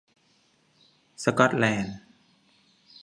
[1.23, 1.97] สกอตแลนด์